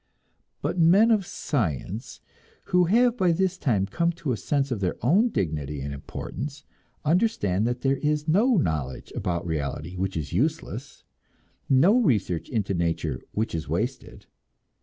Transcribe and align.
But 0.63 0.79
men 0.79 1.11
of 1.11 1.27
science, 1.27 2.21
who 2.73 2.85
have 2.85 3.15
by 3.15 3.31
this 3.31 3.59
time 3.59 3.85
come 3.85 4.11
to 4.13 4.31
a 4.31 4.35
sense 4.35 4.71
of 4.71 4.79
their 4.79 4.95
own 5.03 5.29
dignity 5.29 5.79
and 5.79 5.93
importance, 5.93 6.63
understand 7.05 7.67
that 7.67 7.81
there 7.81 7.97
is 7.97 8.27
no 8.27 8.57
knowledge 8.57 9.11
about 9.15 9.45
reality 9.45 9.95
which 9.95 10.17
is 10.17 10.33
useless, 10.33 11.03
no 11.69 11.99
research 11.99 12.49
into 12.49 12.73
nature 12.73 13.21
which 13.33 13.53
is 13.53 13.69
wasted. 13.69 14.25